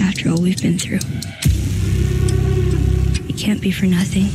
[0.00, 1.00] After all we've been through,
[3.28, 4.28] it can't be for nothing.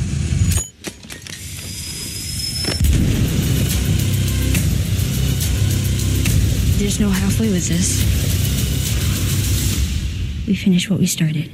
[6.78, 8.04] There's no halfway with this.
[10.48, 11.50] We finish what we started.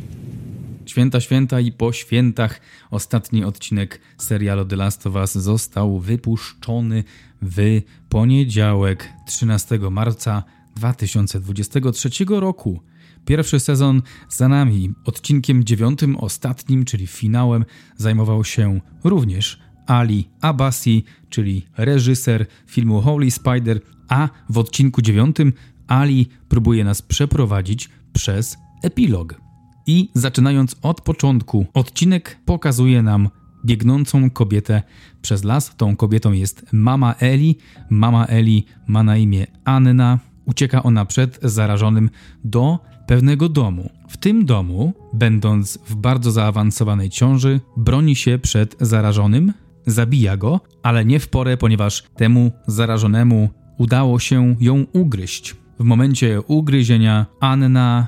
[0.85, 7.03] Święta, święta i po świętach ostatni odcinek serialu The Last of Us został wypuszczony
[7.41, 10.43] w poniedziałek 13 marca
[10.75, 12.90] 2023 roku.
[13.25, 14.93] Pierwszy sezon za nami.
[15.05, 17.65] Odcinkiem dziewiątym, ostatnim, czyli finałem,
[17.97, 25.53] zajmował się również Ali Abassi, czyli reżyser filmu Holy Spider, a w odcinku dziewiątym
[25.87, 29.41] Ali próbuje nas przeprowadzić przez epilog.
[29.87, 33.29] I zaczynając od początku, odcinek pokazuje nam
[33.65, 34.83] biegnącą kobietę
[35.21, 35.75] przez las.
[35.75, 37.57] Tą kobietą jest mama Eli.
[37.89, 40.19] Mama Eli ma na imię Anna.
[40.45, 42.09] Ucieka ona przed zarażonym
[42.43, 42.79] do
[43.11, 43.89] pewnego domu.
[44.09, 49.53] W tym domu, będąc w bardzo zaawansowanej ciąży, broni się przed zarażonym,
[49.85, 55.55] zabija go, ale nie w porę, ponieważ temu zarażonemu udało się ją ugryźć.
[55.79, 58.07] W momencie ugryzienia Anna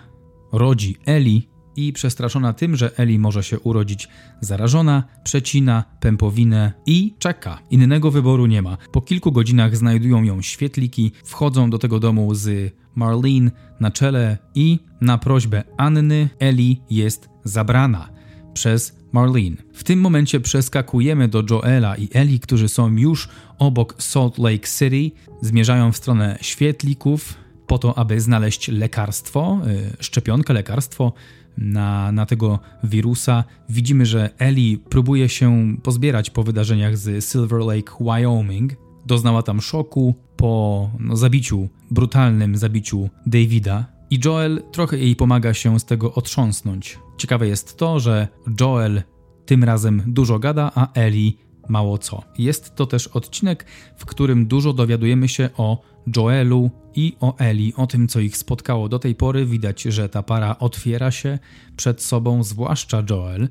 [0.52, 4.08] rodzi Eli i przestraszona tym, że Eli może się urodzić
[4.42, 7.60] zarażona, przecina pępowinę i czeka.
[7.72, 8.78] Innego wyboru nie ma.
[8.92, 14.80] Po kilku godzinach znajdują ją świetliki, wchodzą do tego domu z Marlene na czele i
[15.02, 18.10] na prośbę Anny Eli jest zabrana
[18.54, 19.56] przez Marlene.
[19.74, 25.12] W tym momencie przeskakujemy do Joela i Eli, którzy są już obok Salt Lake City,
[25.42, 27.34] zmierzają w stronę świetlików
[27.68, 31.14] po to, aby znaleźć lekarstwo, yy, szczepionkę, lekarstwo
[31.58, 33.44] na, na tego wirusa.
[33.70, 38.74] Widzimy, że Eli próbuje się pozbierać po wydarzeniach z Silver Lake, Wyoming.
[39.06, 43.86] Doznała tam szoku po no, zabiciu, brutalnym zabiciu Davida.
[44.10, 47.00] I Joel trochę jej pomaga się z tego otrząsnąć.
[47.18, 48.28] Ciekawe jest to, że
[48.62, 49.04] Joel
[49.46, 51.38] tym razem dużo gada, a Eli
[51.70, 52.24] mało co.
[52.38, 53.66] Jest to też odcinek,
[53.98, 55.82] w którym dużo dowiadujemy się o
[56.16, 59.46] Joelu i o Eli, o tym, co ich spotkało do tej pory.
[59.46, 61.40] Widać, że ta para otwiera się
[61.76, 63.50] przed sobą, zwłaszcza Joel.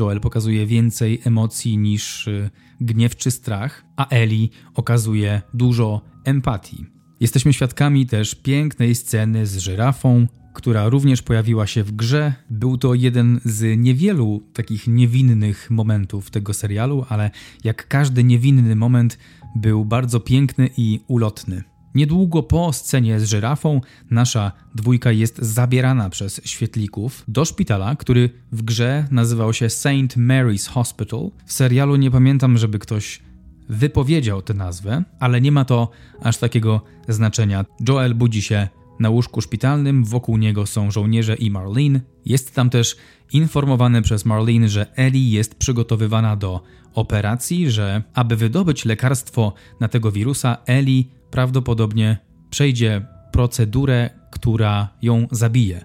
[0.00, 6.86] Joel pokazuje więcej emocji niż y, gniew czy strach, a Eli okazuje dużo empatii.
[7.20, 12.34] Jesteśmy świadkami też pięknej sceny z żyrafą, która również pojawiła się w grze.
[12.50, 17.30] Był to jeden z niewielu takich niewinnych momentów tego serialu, ale
[17.64, 19.18] jak każdy niewinny moment,
[19.56, 21.62] był bardzo piękny i ulotny.
[21.94, 23.80] Niedługo po scenie z żyrafą
[24.10, 30.16] nasza dwójka jest zabierana przez świetlików do szpitala, który w grze nazywał się St.
[30.16, 31.30] Mary's Hospital.
[31.46, 33.20] W serialu nie pamiętam, żeby ktoś
[33.68, 35.90] wypowiedział tę nazwę, ale nie ma to
[36.22, 37.64] aż takiego znaczenia.
[37.88, 38.68] Joel budzi się
[39.00, 42.00] na łóżku szpitalnym, wokół niego są żołnierze i Marlene.
[42.24, 42.96] Jest tam też
[43.32, 46.62] informowany przez Marlene, że Ellie jest przygotowywana do
[46.94, 52.18] operacji, że aby wydobyć lekarstwo na tego wirusa, Ellie prawdopodobnie
[52.50, 55.84] przejdzie procedurę, która ją zabije.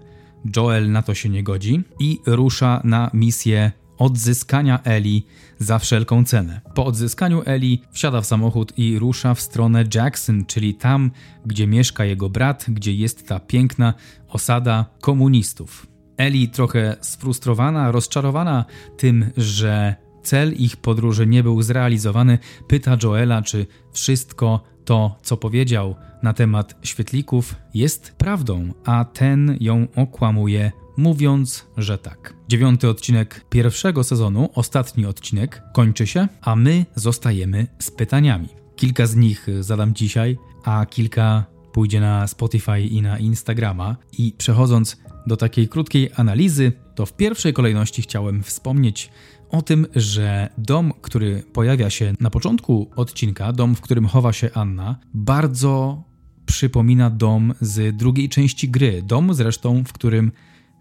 [0.56, 5.26] Joel na to się nie godzi i rusza na misję odzyskania Eli
[5.60, 6.62] za wszelką cenę.
[6.74, 11.12] Po odzyskaniu Eli wsiada w samochód i rusza w stronę Jackson, czyli tam,
[11.46, 13.94] gdzie mieszka jego brat, gdzie jest ta piękna
[14.28, 15.88] osada komunistów.
[16.18, 18.66] Eli trochę sfrustrowana, rozczarowana
[18.98, 25.96] tym, że cel ich podróży nie był zrealizowany, pyta Joela, czy wszystko to, co powiedział
[26.24, 32.34] na temat świetlików, jest prawdą, a ten ją okłamuje, mówiąc, że tak.
[32.48, 38.50] Dziewiąty odcinek pierwszego sezonu, ostatni odcinek, kończy się, a my zostajemy z pytaniami.
[38.76, 43.96] Kilka z nich zadam dzisiaj, a kilka pójdzie na Spotify i na Instagrama.
[44.18, 44.98] I przechodząc
[45.28, 49.12] do takiej krótkiej analizy, to w pierwszej kolejności chciałem wspomnieć
[49.50, 54.50] o tym, że dom, który pojawia się na początku odcinka, dom, w którym chowa się
[54.54, 56.04] Anna, bardzo
[56.46, 59.02] przypomina dom z drugiej części gry.
[59.02, 60.32] Dom zresztą, w którym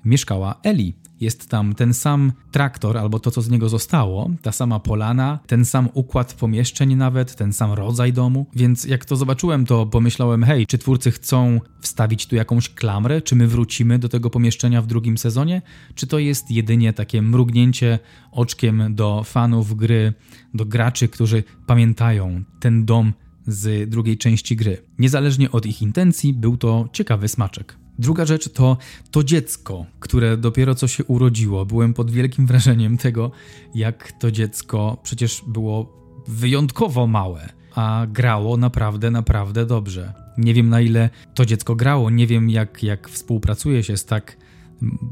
[0.04, 0.94] mieszkała Eli.
[1.24, 5.64] Jest tam ten sam traktor, albo to, co z niego zostało, ta sama polana, ten
[5.64, 8.46] sam układ pomieszczeń, nawet ten sam rodzaj domu.
[8.54, 13.22] Więc jak to zobaczyłem, to pomyślałem: hej, czy twórcy chcą wstawić tu jakąś klamrę?
[13.22, 15.62] Czy my wrócimy do tego pomieszczenia w drugim sezonie?
[15.94, 17.98] Czy to jest jedynie takie mrugnięcie
[18.32, 20.12] oczkiem do fanów gry,
[20.54, 23.12] do graczy, którzy pamiętają ten dom
[23.46, 24.82] z drugiej części gry?
[24.98, 27.76] Niezależnie od ich intencji, był to ciekawy smaczek.
[27.98, 28.76] Druga rzecz to
[29.10, 31.66] to dziecko, które dopiero co się urodziło.
[31.66, 33.30] Byłem pod wielkim wrażeniem tego,
[33.74, 40.12] jak to dziecko przecież było wyjątkowo małe, a grało naprawdę, naprawdę dobrze.
[40.38, 44.36] Nie wiem na ile to dziecko grało, nie wiem jak, jak współpracuje się z tak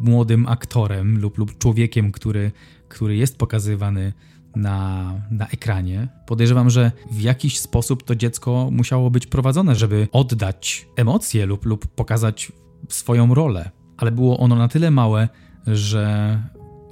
[0.00, 2.52] młodym aktorem lub, lub człowiekiem, który,
[2.88, 4.12] który jest pokazywany
[4.56, 6.08] na, na ekranie.
[6.26, 11.87] Podejrzewam, że w jakiś sposób to dziecko musiało być prowadzone, żeby oddać emocje lub, lub
[11.87, 12.52] pokazać
[12.88, 13.70] swoją rolę.
[13.96, 15.28] Ale było ono na tyle małe,
[15.66, 16.38] że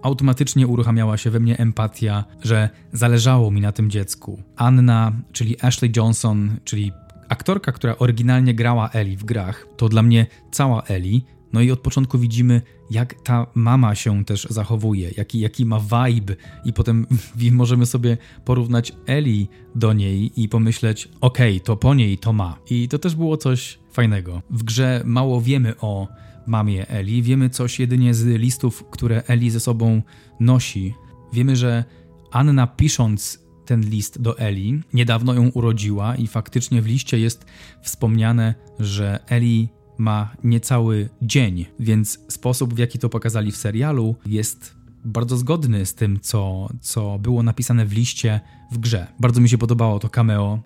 [0.02, 4.42] automatycznie uruchamiała się we mnie empatia, że zależało mi na tym dziecku.
[4.56, 6.92] Anna, czyli Ashley Johnson, czyli
[7.28, 11.20] aktorka, która oryginalnie grała Ellie w grach, to dla mnie cała Ellie.
[11.52, 16.36] No i od początku widzimy, jak ta mama się też zachowuje, jaki, jaki ma vibe,
[16.64, 17.06] i potem
[17.52, 22.58] możemy sobie porównać Ellie do niej i pomyśleć, okej, okay, to po niej to ma.
[22.70, 24.42] I to też było coś fajnego.
[24.50, 26.08] W grze mało wiemy o
[26.46, 27.22] mamie Eli.
[27.22, 30.02] Wiemy coś jedynie z listów, które Eli ze sobą
[30.40, 30.94] nosi.
[31.32, 31.84] Wiemy, że
[32.30, 37.46] Anna pisząc ten list do Eli, niedawno ją urodziła i faktycznie w liście jest
[37.82, 39.68] wspomniane, że Eli
[40.00, 44.74] ma niecały dzień, więc sposób w jaki to pokazali w serialu jest
[45.04, 48.40] bardzo zgodny z tym, co, co było napisane w liście
[48.72, 49.06] w grze.
[49.20, 50.62] Bardzo mi się podobało to cameo.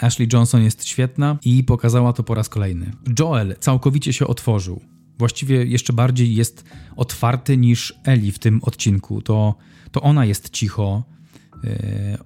[0.00, 2.92] Ashley Johnson jest świetna i pokazała to po raz kolejny.
[3.18, 4.80] Joel całkowicie się otworzył
[5.18, 6.64] właściwie jeszcze bardziej jest
[6.96, 9.22] otwarty niż Eli w tym odcinku.
[9.22, 9.54] To,
[9.92, 11.04] to ona jest cicho,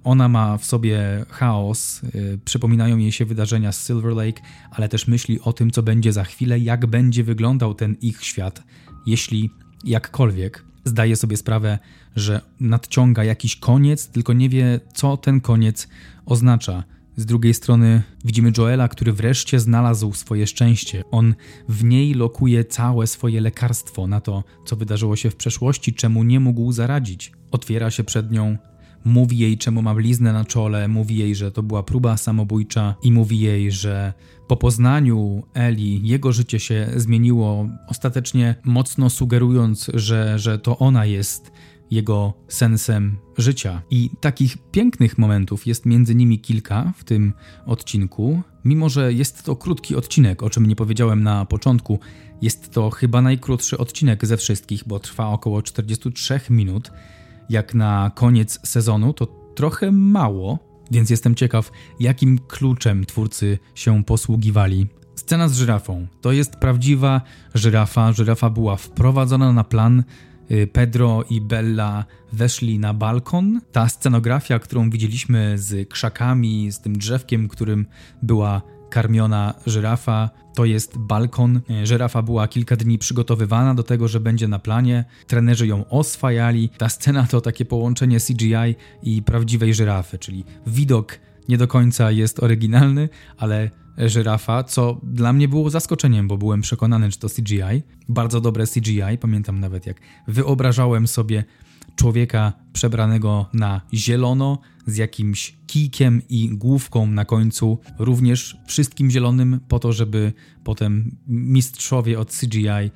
[0.03, 2.09] ona ma w sobie chaos, e,
[2.45, 4.41] przypominają jej się wydarzenia z Silver Lake,
[4.71, 8.63] ale też myśli o tym, co będzie za chwilę, jak będzie wyglądał ten ich świat,
[9.05, 9.49] jeśli
[9.83, 11.79] jakkolwiek zdaje sobie sprawę,
[12.15, 15.87] że nadciąga jakiś koniec, tylko nie wie, co ten koniec
[16.25, 16.83] oznacza.
[17.17, 21.03] Z drugiej strony widzimy Joela, który wreszcie znalazł swoje szczęście.
[21.11, 21.35] On
[21.69, 26.39] w niej lokuje całe swoje lekarstwo na to, co wydarzyło się w przeszłości, czemu nie
[26.39, 27.31] mógł zaradzić.
[27.51, 28.57] Otwiera się przed nią,
[29.05, 33.11] mówi jej, czemu ma bliznę na czole, mówi jej, że to była próba samobójcza i
[33.11, 34.13] mówi jej, że
[34.47, 41.51] po poznaniu Eli jego życie się zmieniło, ostatecznie mocno sugerując, że, że to ona jest
[41.91, 43.81] jego sensem życia.
[43.89, 47.33] I takich pięknych momentów jest między nimi kilka w tym
[47.65, 48.41] odcinku.
[48.65, 51.99] Mimo, że jest to krótki odcinek, o czym nie powiedziałem na początku,
[52.41, 56.91] jest to chyba najkrótszy odcinek ze wszystkich, bo trwa około 43 minut.
[57.49, 59.25] Jak na koniec sezonu, to
[59.55, 60.59] trochę mało,
[60.91, 64.87] więc jestem ciekaw, jakim kluczem twórcy się posługiwali.
[65.15, 66.07] Scena z żyrafą.
[66.21, 67.21] To jest prawdziwa
[67.53, 68.11] żyrafa.
[68.11, 70.03] Żyrafa była wprowadzona na plan
[70.51, 73.61] Y, Pedro i Bella weszli na balkon.
[73.71, 77.85] Ta scenografia, którą widzieliśmy z krzakami, z tym drzewkiem, którym
[78.21, 78.61] była
[78.93, 81.61] karmiona żyrafa, to jest balkon.
[81.83, 85.05] Y, żyrafa była kilka dni przygotowywana do tego, że będzie na planie.
[85.27, 86.69] Trenerzy ją oswajali.
[86.77, 91.19] Ta scena to takie połączenie CGI i prawdziwej żyrafy, czyli widok
[91.49, 97.11] nie do końca jest oryginalny, ale żyrafa, co dla mnie było zaskoczeniem, bo byłem przekonany,
[97.11, 97.83] że to CGI.
[98.09, 99.97] Bardzo dobre CGI, pamiętam nawet jak
[100.27, 101.43] wyobrażałem sobie
[101.95, 109.79] człowieka przebranego na zielono z jakimś kijkiem i główką na końcu, również wszystkim zielonym, po
[109.79, 112.91] to, żeby potem mistrzowie od CGI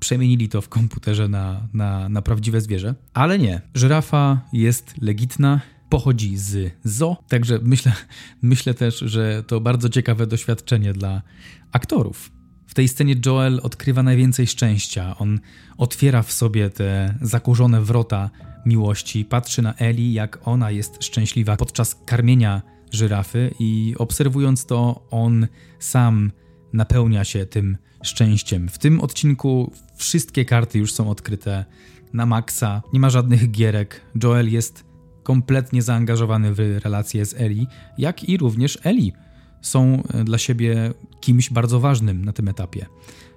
[0.00, 2.94] przemienili to w komputerze na, na, na prawdziwe zwierzę.
[3.14, 7.92] Ale nie, żyrafa jest legitna, pochodzi z zo, także myślę,
[8.42, 11.22] myślę też, że to bardzo ciekawe doświadczenie dla
[11.72, 12.37] aktorów.
[12.68, 15.16] W tej scenie Joel odkrywa najwięcej szczęścia.
[15.18, 15.40] On
[15.78, 18.30] otwiera w sobie te zakurzone wrota
[18.66, 25.46] miłości, patrzy na Eli, jak ona jest szczęśliwa podczas karmienia żyrafy i obserwując to, on
[25.78, 26.32] sam
[26.72, 28.68] napełnia się tym szczęściem.
[28.68, 31.64] W tym odcinku wszystkie karty już są odkryte
[32.12, 34.00] na maksa, nie ma żadnych gierek.
[34.22, 34.84] Joel jest
[35.22, 37.66] kompletnie zaangażowany w relacje z Eli,
[37.98, 39.12] jak i również Eli
[39.62, 42.86] są dla siebie kimś bardzo ważnym na tym etapie.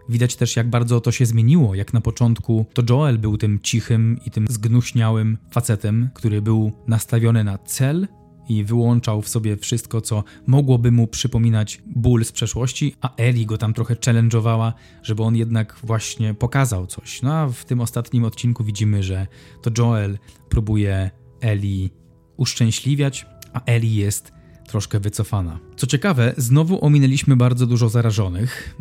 [0.10, 4.20] Widać też, jak bardzo to się zmieniło, jak na początku to Joel był tym cichym
[4.26, 8.08] i tym zgnuśniałym facetem, który był nastawiony na cel
[8.50, 13.58] i wyłączał w sobie wszystko, co mogłoby mu przypominać ból z przeszłości, a Eli go
[13.58, 14.74] tam trochę challenge'owała,
[15.04, 17.22] żeby on jednak właśnie pokazał coś.
[17.22, 19.28] No a w tym ostatnim odcinku widzimy, że
[19.62, 20.18] to Joel
[20.50, 21.12] próbuje
[21.42, 21.90] Eli
[22.38, 24.34] uszczęśliwiać, a Eli jest
[24.68, 25.60] troszkę wycofana.
[25.76, 28.76] Co ciekawe, znowu ominęliśmy bardzo dużo zarażonych.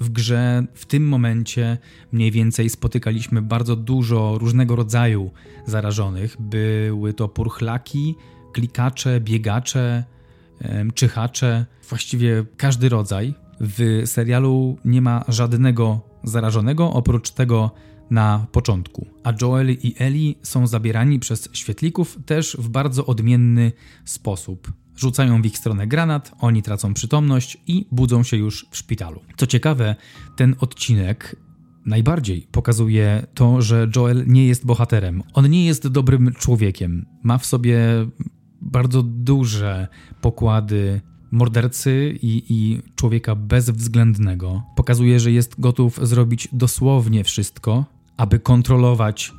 [0.00, 1.78] W grze w tym momencie
[2.12, 5.30] mniej więcej spotykaliśmy bardzo dużo różnego rodzaju
[5.66, 6.36] zarażonych.
[6.40, 8.14] Były to purchlaki,
[8.52, 10.04] klikacze, biegacze,
[10.94, 13.34] czyhacze, właściwie każdy rodzaj.
[13.60, 17.70] W serialu nie ma żadnego zarażonego, oprócz tego
[18.10, 23.72] na początku, a Joel i Ellie są zabierani przez świetlików też w bardzo odmienny
[24.04, 24.72] sposób.
[24.96, 29.20] Rzucają w ich stronę granat, oni tracą przytomność i budzą się już w szpitalu.
[29.36, 29.96] Co ciekawe,
[30.36, 31.36] ten odcinek
[31.86, 35.22] najbardziej pokazuje to, że Joel nie jest bohaterem.
[35.34, 37.06] On nie jest dobrym człowiekiem.
[37.22, 37.78] Ma w sobie
[38.60, 39.88] bardzo duże
[40.20, 41.00] pokłady
[41.30, 44.62] mordercy i, i człowieka bezwzględnego.
[44.76, 47.84] Pokazuje, że jest gotów zrobić dosłownie wszystko,
[48.16, 49.32] aby kontrolować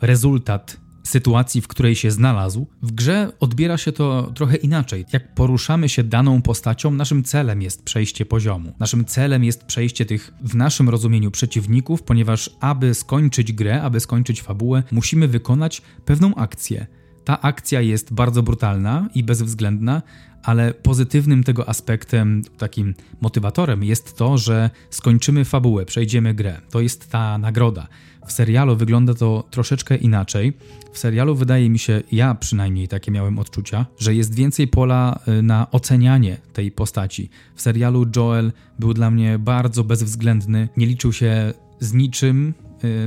[0.00, 5.04] rezultat sytuacji, w której się znalazł, w grze odbiera się to trochę inaczej.
[5.12, 8.72] Jak poruszamy się daną postacią, naszym celem jest przejście poziomu.
[8.80, 14.42] Naszym celem jest przejście tych, w naszym rozumieniu, przeciwników, ponieważ aby skończyć grę, aby skończyć
[14.42, 16.86] fabułę, musimy wykonać pewną akcję.
[17.24, 20.02] Ta akcja jest bardzo brutalna i bezwzględna,
[20.42, 26.60] ale pozytywnym tego aspektem, takim motywatorem jest to, że skończymy fabułę, przejdziemy grę.
[26.70, 27.88] To jest ta nagroda.
[28.26, 30.52] W serialu wygląda to troszeczkę inaczej.
[30.92, 35.42] W serialu wydaje mi się, ja przynajmniej takie miałem odczucia, że jest więcej pola y,
[35.42, 37.30] na ocenianie tej postaci.
[37.54, 42.54] W serialu Joel był dla mnie bardzo bezwzględny, nie liczył się z niczym,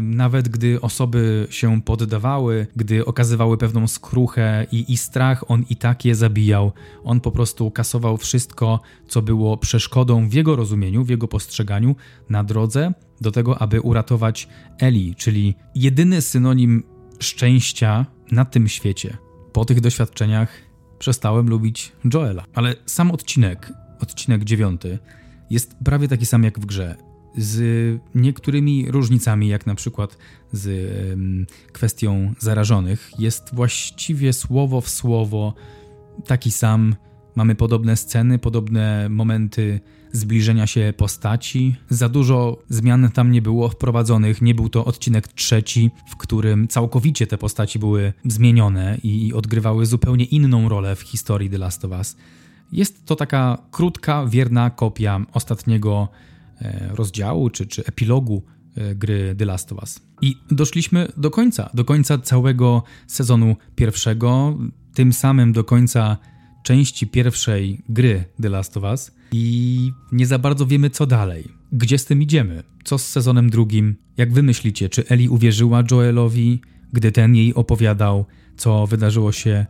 [0.01, 6.05] nawet gdy osoby się poddawały, gdy okazywały pewną skruchę i, i strach, on i tak
[6.05, 6.71] je zabijał.
[7.03, 11.95] On po prostu kasował wszystko, co było przeszkodą w jego rozumieniu, w jego postrzeganiu
[12.29, 14.47] na drodze do tego, aby uratować
[14.79, 16.83] Eli, czyli jedyny synonim
[17.19, 19.17] szczęścia na tym świecie.
[19.53, 20.49] Po tych doświadczeniach
[20.99, 22.45] przestałem lubić Joela.
[22.53, 24.99] Ale sam odcinek, odcinek dziewiąty,
[25.49, 26.95] jest prawie taki sam jak w grze
[27.37, 30.17] z niektórymi różnicami, jak na przykład
[30.51, 31.17] z
[31.71, 33.11] kwestią zarażonych.
[33.19, 35.53] Jest właściwie słowo w słowo
[36.25, 36.95] taki sam.
[37.35, 39.79] Mamy podobne sceny, podobne momenty
[40.11, 41.75] zbliżenia się postaci.
[41.89, 44.41] Za dużo zmian tam nie było wprowadzonych.
[44.41, 50.25] Nie był to odcinek trzeci, w którym całkowicie te postaci były zmienione i odgrywały zupełnie
[50.25, 52.17] inną rolę w historii The Last of Us.
[52.71, 56.09] Jest to taka krótka, wierna kopia ostatniego
[56.89, 58.43] rozdziału czy, czy epilogu
[58.75, 59.99] e, gry The Last of Us.
[60.21, 64.57] I doszliśmy do końca, do końca całego sezonu pierwszego,
[64.93, 66.17] tym samym do końca
[66.63, 71.47] części pierwszej gry The Last of Us i nie za bardzo wiemy co dalej.
[71.71, 72.63] Gdzie z tym idziemy?
[72.83, 73.95] Co z sezonem drugim?
[74.17, 76.61] Jak wy myślicie, czy Eli uwierzyła Joelowi,
[76.93, 78.25] gdy ten jej opowiadał,
[78.57, 79.65] co wydarzyło się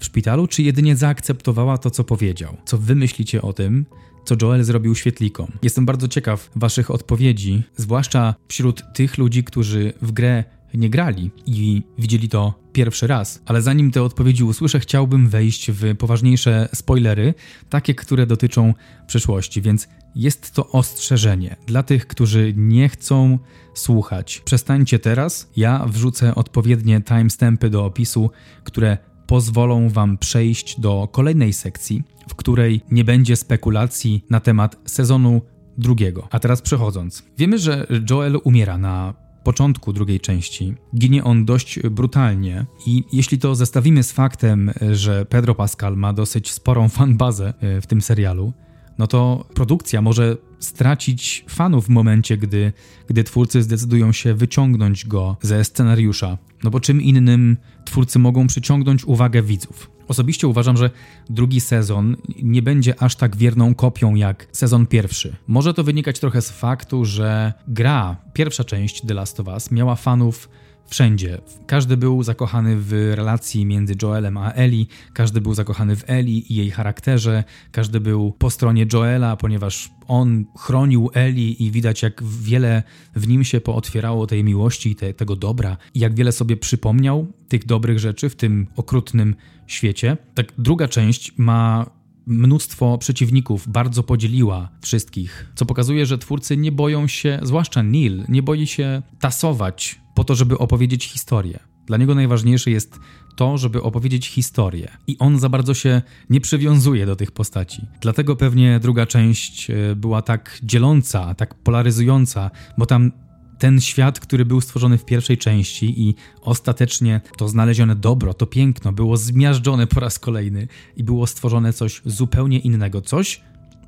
[0.00, 2.56] w szpitalu, czy jedynie zaakceptowała to, co powiedział?
[2.64, 3.86] Co wy myślicie o tym?
[4.24, 5.52] co Joel zrobił świetlikom.
[5.62, 11.82] Jestem bardzo ciekaw Waszych odpowiedzi, zwłaszcza wśród tych ludzi, którzy w grę nie grali i
[11.98, 13.42] widzieli to pierwszy raz.
[13.46, 17.34] Ale zanim te odpowiedzi usłyszę, chciałbym wejść w poważniejsze spoilery,
[17.68, 18.74] takie, które dotyczą
[19.06, 23.38] przyszłości, więc jest to ostrzeżenie dla tych, którzy nie chcą
[23.74, 24.42] słuchać.
[24.44, 25.50] Przestańcie teraz.
[25.56, 28.30] Ja wrzucę odpowiednie timestampy do opisu,
[28.64, 28.98] które
[29.30, 35.42] pozwolą Wam przejść do kolejnej sekcji, w której nie będzie spekulacji na temat sezonu
[35.78, 36.28] drugiego.
[36.30, 37.24] A teraz przechodząc.
[37.38, 40.74] Wiemy, że Joel umiera na początku drugiej części.
[40.96, 46.50] Ginie on dość brutalnie i jeśli to zestawimy z faktem, że Pedro Pascal ma dosyć
[46.50, 48.52] sporą fanbazę e, w tym serialu,
[49.00, 52.72] no to produkcja może stracić fanów w momencie, gdy,
[53.08, 56.38] gdy twórcy zdecydują się wyciągnąć go ze scenariusza.
[56.64, 57.56] No bo czym innym
[57.90, 59.90] twórcy mogą przyciągnąć uwagę widzów?
[60.08, 60.90] Osobiście uważam, że
[61.30, 65.36] drugi sezon nie będzie aż tak wierną kopią jak sezon pierwszy.
[65.46, 69.96] Może to wynikać trochę z faktu, że gra, pierwsza część The Last of Us, miała
[69.96, 70.48] fanów
[70.86, 71.38] wszędzie.
[71.66, 76.56] Każdy był zakochany w relacji między Joelem a Eli, każdy był zakochany w Eli i
[76.56, 82.82] jej charakterze, każdy był po stronie Joela, ponieważ on chronił Eli i widać, jak wiele
[83.16, 87.26] w nim się pootwierało tej miłości i te, tego dobra, i jak wiele sobie przypomniał
[87.48, 89.34] tych dobrych rzeczy w tym okrutnym
[89.66, 90.16] świecie.
[90.34, 91.90] Tak, druga część ma
[92.26, 98.42] mnóstwo przeciwników, bardzo podzieliła wszystkich, co pokazuje, że twórcy nie boją się, zwłaszcza Neil, nie
[98.42, 101.58] boi się tasować po to, żeby opowiedzieć historię.
[101.86, 103.00] Dla niego najważniejsze jest
[103.36, 104.88] to, żeby opowiedzieć historię.
[105.06, 107.86] I on za bardzo się nie przywiązuje do tych postaci.
[108.00, 113.12] Dlatego pewnie druga część e, była tak dzieląca, tak polaryzująca, bo tam
[113.58, 118.92] ten świat, który był stworzony w pierwszej części i ostatecznie to znalezione dobro, to piękno
[118.92, 123.00] było zmiażdżone po raz kolejny i było stworzone coś zupełnie innego.
[123.00, 123.40] Coś,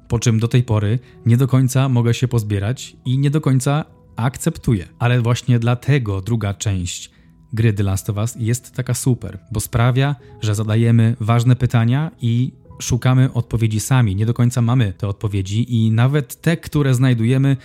[0.09, 3.85] po czym do tej pory nie do końca mogę się pozbierać i nie do końca
[4.17, 4.89] akceptuję.
[4.99, 7.11] Ale właśnie dlatego druga część
[7.53, 12.53] gry The Last of Us jest taka super, bo sprawia, że zadajemy ważne pytania i
[12.81, 14.17] szukamy odpowiedzi sami.
[14.17, 17.57] Nie do końca mamy te odpowiedzi i nawet te, które znajdujemy,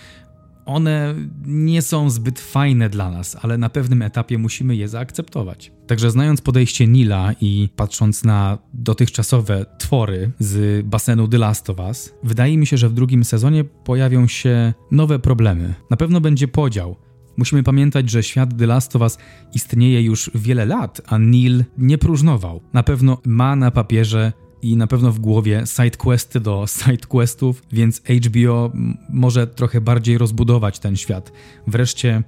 [0.68, 1.14] one
[1.46, 5.72] nie są zbyt fajne dla nas, ale na pewnym etapie musimy je zaakceptować.
[5.86, 12.14] Także znając podejście Nila i patrząc na dotychczasowe twory z basenu The Last of Us,
[12.22, 15.74] wydaje mi się, że w drugim sezonie pojawią się nowe problemy.
[15.90, 16.96] Na pewno będzie podział.
[17.36, 19.18] Musimy pamiętać, że świat The Last of Us
[19.54, 22.60] istnieje już wiele lat, a Neil nie próżnował.
[22.72, 28.72] Na pewno ma na papierze i na pewno w głowie sidequesty do sidequestów, więc HBO
[29.10, 31.32] może trochę bardziej rozbudować ten świat.
[31.66, 32.22] Wreszcie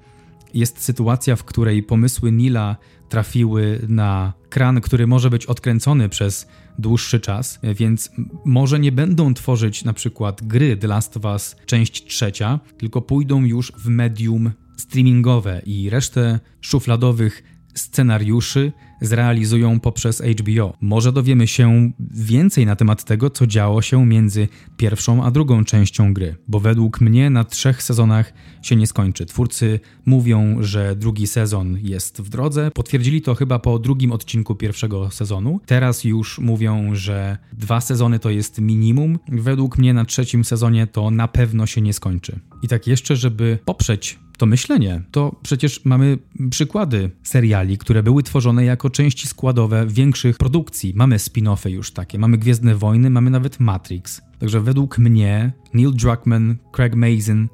[0.55, 2.77] jest sytuacja, w której pomysły Nila
[3.09, 8.11] trafiły na kran, który może być odkręcony przez dłuższy czas, więc
[8.45, 13.45] może nie będą tworzyć na przykład gry The Last of Us część trzecia, tylko pójdą
[13.45, 17.43] już w medium streamingowe i resztę szufladowych
[17.75, 20.77] scenariuszy zrealizują poprzez HBO.
[20.81, 26.15] Może dowiemy się więcej na temat tego, co działo się między pierwszą a drugą częścią
[26.15, 29.27] gry, bo według mnie na trzech sezonach się nie skończy.
[29.27, 32.71] Twórcy mówią, że drugi sezon jest w drodze.
[32.71, 35.61] Potwierdzili to chyba po drugim odcinku pierwszego sezonu.
[35.67, 39.19] Teraz już mówią, że dwa sezony to jest minimum.
[39.29, 42.41] Według mnie na trzecim sezonie to na pewno się nie skończy.
[42.63, 45.03] I tak jeszcze, żeby poprzeć to myślenie.
[45.11, 46.19] To przecież mamy
[46.51, 50.93] przykłady seriali, które były tworzone jako części składowe większych produkcji.
[50.97, 54.23] Mamy spin-offy już takie, mamy Gwiezdne Wojny, mamy nawet Matrix.
[54.39, 57.49] Także według mnie Neil Druckmann, Craig Mazin,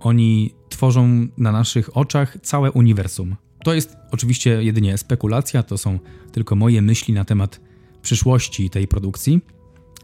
[0.00, 3.36] oni tworzą na naszych oczach całe uniwersum.
[3.64, 5.98] To jest oczywiście jedynie spekulacja, to są
[6.32, 7.60] tylko moje myśli na temat
[8.02, 9.40] przyszłości tej produkcji.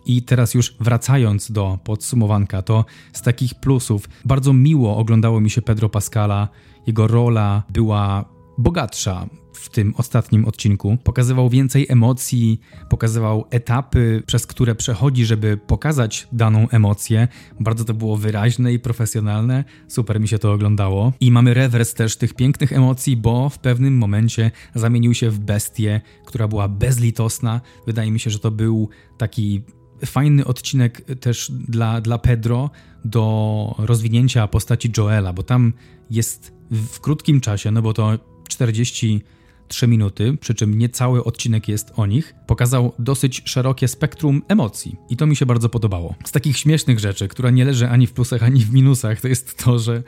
[0.07, 5.63] I teraz już wracając do podsumowanka, to z takich plusów bardzo miło oglądało mi się
[5.63, 6.49] Pedro Pascala.
[6.87, 8.25] Jego rola była
[8.59, 10.99] bogatsza w tym ostatnim odcinku.
[11.05, 17.29] Pokazywał więcej emocji, pokazywał etapy, przez które przechodzi, żeby pokazać daną emocję.
[17.61, 19.65] Bardzo to było wyraźne i profesjonalne.
[19.89, 21.13] Super mi się to oglądało.
[21.21, 26.01] I mamy rewers też tych pięknych emocji, bo w pewnym momencie zamienił się w bestię,
[26.27, 27.61] która była bezlitosna.
[27.87, 29.63] Wydaje mi się, że to był taki
[30.05, 32.71] fajny odcinek też dla, dla Pedro
[33.05, 35.73] do rozwinięcia postaci Joela, bo tam
[36.11, 41.93] jest w krótkim czasie, no bo to 43 minuty, przy czym nie cały odcinek jest
[41.97, 46.15] o nich, pokazał dosyć szerokie spektrum emocji i to mi się bardzo podobało.
[46.25, 49.65] Z takich śmiesznych rzeczy, która nie leży ani w plusach, ani w minusach, to jest
[49.65, 50.03] to, że,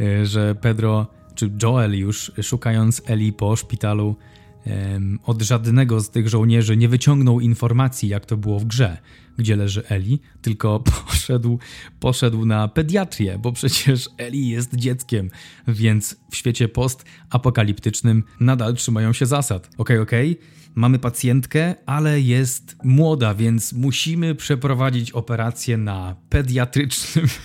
[0.00, 4.16] e, że Pedro czy Joel już szukając Eli po szpitalu
[5.24, 8.98] od żadnego z tych żołnierzy nie wyciągnął informacji, jak to było w grze,
[9.38, 11.58] gdzie leży Eli, tylko poszedł,
[12.00, 15.30] poszedł na pediatrię, bo przecież Eli jest dzieckiem,
[15.68, 19.66] więc w świecie post-apokaliptycznym nadal trzymają się zasad.
[19.66, 27.26] Okej, okay, okej, okay, mamy pacjentkę, ale jest młoda, więc musimy przeprowadzić operację na pediatrycznym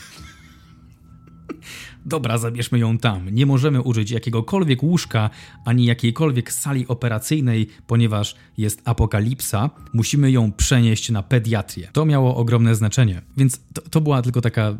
[2.06, 3.30] dobra, zabierzmy ją tam.
[3.30, 5.30] Nie możemy użyć jakiegokolwiek łóżka
[5.65, 9.70] ani jakiejkolwiek sali operacyjnej, ponieważ jest apokalipsa.
[9.94, 11.89] Musimy ją przenieść na pediatrię.
[11.94, 14.78] To miało ogromne znaczenie, więc to, to była tylko taka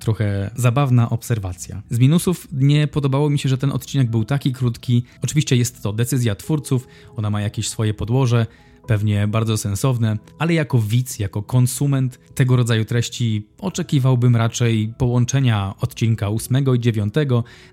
[0.00, 1.82] trochę zabawna obserwacja.
[1.90, 5.04] Z minusów nie podobało mi się, że ten odcinek był taki krótki.
[5.22, 8.46] Oczywiście jest to decyzja twórców, ona ma jakieś swoje podłoże
[8.86, 16.28] pewnie bardzo sensowne, ale jako widz, jako konsument tego rodzaju treści oczekiwałbym raczej połączenia odcinka
[16.28, 17.14] 8 i 9,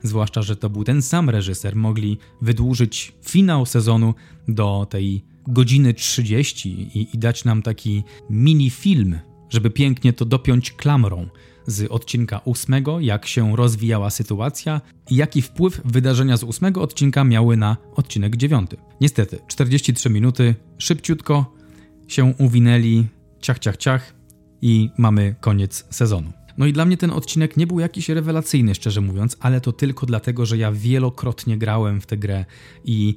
[0.03, 4.13] zwłaszcza, że to był ten sam reżyser, mogli wydłużyć finał sezonu
[4.47, 9.19] do tej godziny 30 i, i dać nam taki mini film,
[9.49, 11.27] żeby pięknie to dopiąć klamrą
[11.67, 17.57] z odcinka ósmego, jak się rozwijała sytuacja i jaki wpływ wydarzenia z ósmego odcinka miały
[17.57, 18.77] na odcinek dziewiąty.
[19.01, 21.53] Niestety, 43 minuty, szybciutko
[22.07, 23.07] się uwinęli,
[23.41, 24.13] ciach, ciach, ciach
[24.61, 26.31] i mamy koniec sezonu.
[26.57, 30.05] No i dla mnie ten odcinek nie był jakiś rewelacyjny, szczerze mówiąc, ale to tylko
[30.05, 32.45] dlatego, że ja wielokrotnie grałem w tę grę
[32.83, 33.15] i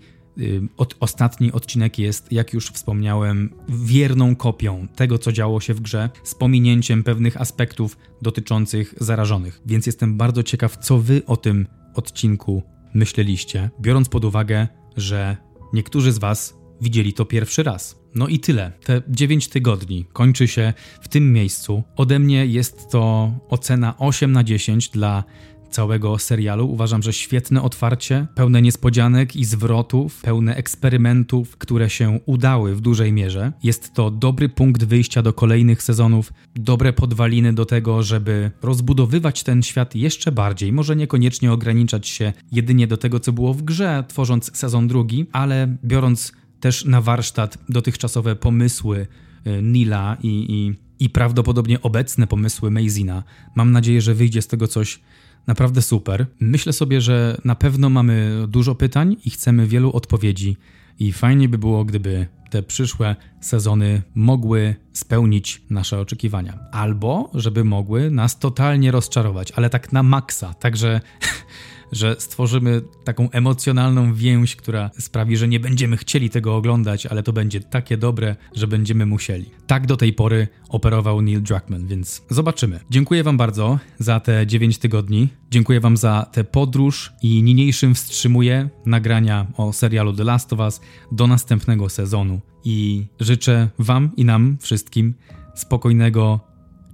[0.76, 6.10] od, ostatni odcinek jest, jak już wspomniałem, wierną kopią tego, co działo się w grze,
[6.24, 9.60] z pominięciem pewnych aspektów dotyczących zarażonych.
[9.66, 12.62] Więc jestem bardzo ciekaw, co wy o tym odcinku
[12.94, 15.36] myśleliście, biorąc pod uwagę, że
[15.72, 18.04] niektórzy z was widzieli to pierwszy raz.
[18.14, 18.72] No i tyle.
[18.84, 21.82] Te 9 tygodni kończy się w tym miejscu.
[21.96, 25.24] Ode mnie jest to ocena 8 na 10 dla
[25.74, 26.70] całego serialu.
[26.70, 33.12] Uważam, że świetne otwarcie, pełne niespodzianek i zwrotów, pełne eksperymentów, które się udały w dużej
[33.12, 33.52] mierze.
[33.62, 39.62] Jest to dobry punkt wyjścia do kolejnych sezonów, dobre podwaliny do tego, żeby rozbudowywać ten
[39.62, 40.72] świat jeszcze bardziej.
[40.72, 45.76] Może niekoniecznie ograniczać się jedynie do tego, co było w grze, tworząc sezon drugi, ale
[45.84, 49.06] biorąc też na warsztat dotychczasowe pomysły
[49.46, 53.22] y, Nila i, i, i prawdopodobnie obecne pomysły Mazina.
[53.54, 55.00] Mam nadzieję, że wyjdzie z tego coś
[55.46, 56.26] naprawdę super.
[56.40, 60.56] Myślę sobie, że na pewno mamy dużo pytań i chcemy wielu odpowiedzi.
[60.98, 66.58] I fajnie by było, gdyby te przyszłe sezony mogły spełnić nasze oczekiwania.
[66.72, 70.54] Albo żeby mogły nas totalnie rozczarować, ale tak na maksa.
[70.54, 71.00] Także
[71.92, 77.32] że stworzymy taką emocjonalną więź, która sprawi, że nie będziemy chcieli tego oglądać, ale to
[77.32, 79.50] będzie takie dobre, że będziemy musieli.
[79.66, 82.80] Tak do tej pory operował Neil Druckmann, więc zobaczymy.
[82.90, 85.28] Dziękuję Wam bardzo za te 9 tygodni.
[85.50, 90.80] Dziękuję Wam za tę podróż i niniejszym wstrzymuję nagrania o serialu The Last of Us
[91.12, 92.40] do następnego sezonu.
[92.64, 95.14] I życzę Wam i nam wszystkim
[95.54, 96.40] spokojnego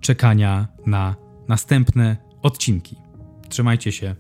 [0.01, 1.17] czekania na
[1.49, 2.97] następne odcinki.
[3.49, 4.17] Trzymajcie się.